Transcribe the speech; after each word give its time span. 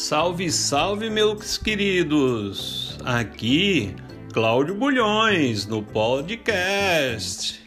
Salve, 0.00 0.50
salve, 0.50 1.10
meus 1.10 1.58
queridos! 1.58 2.96
Aqui, 3.04 3.94
Cláudio 4.32 4.74
Bulhões, 4.74 5.66
no 5.66 5.82
podcast. 5.82 7.60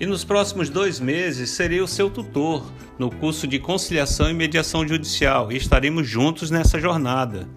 E 0.00 0.06
nos 0.06 0.22
próximos 0.22 0.70
dois 0.70 1.00
meses 1.00 1.50
serei 1.50 1.80
o 1.80 1.88
seu 1.88 2.08
tutor 2.08 2.64
no 2.96 3.10
curso 3.10 3.48
de 3.48 3.58
conciliação 3.58 4.30
e 4.30 4.32
mediação 4.32 4.86
judicial 4.86 5.50
e 5.50 5.56
estaremos 5.56 6.08
juntos 6.08 6.52
nessa 6.52 6.78
jornada. 6.78 7.48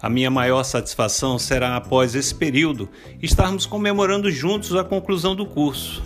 A 0.00 0.08
minha 0.08 0.30
maior 0.30 0.62
satisfação 0.62 1.36
será, 1.36 1.76
após 1.76 2.14
esse 2.14 2.32
período, 2.32 2.88
estarmos 3.20 3.66
comemorando 3.66 4.30
juntos 4.30 4.76
a 4.76 4.84
conclusão 4.84 5.34
do 5.34 5.44
curso. 5.44 6.04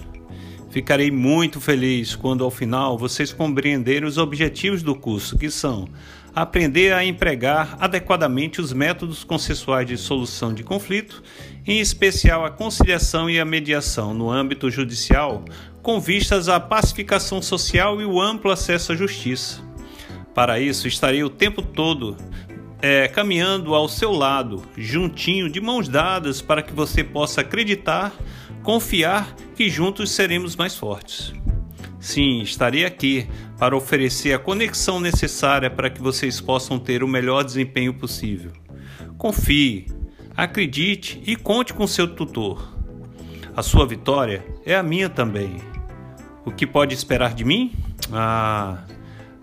Ficarei 0.70 1.10
muito 1.10 1.60
feliz 1.60 2.14
quando, 2.14 2.44
ao 2.44 2.50
final, 2.50 2.96
vocês 2.96 3.32
compreenderem 3.32 4.08
os 4.08 4.18
objetivos 4.18 4.82
do 4.82 4.94
curso, 4.94 5.36
que 5.36 5.50
são 5.50 5.88
aprender 6.34 6.92
a 6.92 7.04
empregar 7.04 7.76
adequadamente 7.80 8.60
os 8.60 8.72
métodos 8.72 9.24
consensuais 9.24 9.86
de 9.86 9.96
solução 9.96 10.54
de 10.54 10.62
conflito, 10.62 11.22
em 11.66 11.80
especial 11.80 12.44
a 12.44 12.50
conciliação 12.50 13.28
e 13.28 13.40
a 13.40 13.44
mediação 13.44 14.14
no 14.14 14.30
âmbito 14.30 14.70
judicial, 14.70 15.44
com 15.82 16.00
vistas 16.00 16.48
à 16.48 16.60
pacificação 16.60 17.42
social 17.42 18.00
e 18.00 18.04
o 18.04 18.20
amplo 18.20 18.50
acesso 18.50 18.92
à 18.92 18.96
justiça. 18.96 19.60
Para 20.32 20.60
isso, 20.60 20.86
estarei 20.86 21.24
o 21.24 21.30
tempo 21.30 21.62
todo 21.62 22.16
é, 22.80 23.08
caminhando 23.08 23.74
ao 23.74 23.88
seu 23.88 24.12
lado, 24.12 24.62
juntinho, 24.76 25.50
de 25.50 25.60
mãos 25.60 25.88
dadas, 25.88 26.40
para 26.40 26.62
que 26.62 26.72
você 26.72 27.02
possa 27.02 27.40
acreditar, 27.40 28.12
confiar 28.62 29.34
que 29.54 29.68
juntos 29.68 30.10
seremos 30.10 30.56
mais 30.56 30.76
fortes. 30.76 31.32
Sim, 31.98 32.40
estarei 32.40 32.84
aqui 32.84 33.28
para 33.58 33.76
oferecer 33.76 34.32
a 34.32 34.38
conexão 34.38 34.98
necessária 34.98 35.70
para 35.70 35.90
que 35.90 36.00
vocês 36.00 36.40
possam 36.40 36.78
ter 36.78 37.02
o 37.02 37.08
melhor 37.08 37.44
desempenho 37.44 37.92
possível. 37.92 38.52
Confie, 39.18 39.86
acredite 40.34 41.22
e 41.26 41.36
conte 41.36 41.74
com 41.74 41.86
seu 41.86 42.08
tutor. 42.08 42.74
A 43.54 43.62
sua 43.62 43.86
vitória 43.86 44.44
é 44.64 44.74
a 44.74 44.82
minha 44.82 45.10
também. 45.10 45.58
O 46.44 46.50
que 46.50 46.66
pode 46.66 46.94
esperar 46.94 47.34
de 47.34 47.44
mim? 47.44 47.72
Ah, 48.10 48.84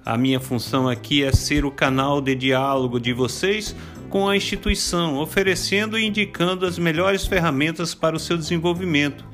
a 0.03 0.17
minha 0.17 0.39
função 0.39 0.89
aqui 0.89 1.23
é 1.23 1.31
ser 1.31 1.65
o 1.65 1.71
canal 1.71 2.21
de 2.21 2.33
diálogo 2.33 2.99
de 2.99 3.13
vocês 3.13 3.75
com 4.09 4.27
a 4.27 4.35
instituição, 4.35 5.17
oferecendo 5.17 5.97
e 5.97 6.05
indicando 6.05 6.65
as 6.65 6.79
melhores 6.79 7.25
ferramentas 7.25 7.93
para 7.93 8.15
o 8.15 8.19
seu 8.19 8.37
desenvolvimento, 8.37 9.25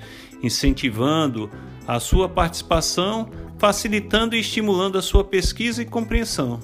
incentivando 0.41 1.49
a 1.87 1.99
sua 1.99 2.27
participação, 2.27 3.29
facilitando 3.57 4.35
e 4.35 4.39
estimulando 4.39 4.97
a 4.97 5.01
sua 5.01 5.23
pesquisa 5.23 5.81
e 5.81 5.85
compreensão, 5.85 6.59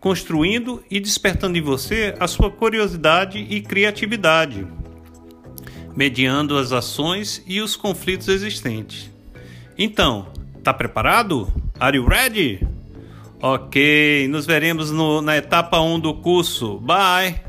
construindo 0.00 0.82
e 0.90 1.00
despertando 1.00 1.58
em 1.58 1.62
você 1.62 2.14
a 2.20 2.28
sua 2.28 2.50
curiosidade 2.50 3.38
e 3.38 3.60
criatividade, 3.60 4.66
mediando 5.96 6.56
as 6.56 6.72
ações 6.72 7.42
e 7.46 7.60
os 7.60 7.74
conflitos 7.74 8.28
existentes. 8.28 9.10
Então, 9.78 10.28
tá 10.62 10.72
preparado? 10.72 11.52
Are 11.78 11.96
you 11.96 12.06
ready? 12.06 12.66
Ok, 13.40 14.28
nos 14.28 14.46
veremos 14.46 14.90
no, 14.90 15.20
na 15.20 15.36
etapa 15.36 15.78
1 15.80 16.00
do 16.00 16.14
curso. 16.14 16.78
Bye! 16.80 17.45